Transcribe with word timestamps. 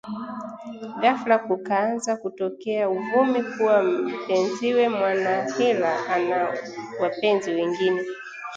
Ghafla 1.01 1.37
kukaanza 1.45 2.15
kutokea 2.17 2.89
uvumi 2.89 3.41
kuwa 3.43 3.83
mpenziwe 3.83 4.89
Mwanahila 4.89 5.93
ana 6.09 6.53
wapenzi 7.01 7.51
wengine 7.51 8.01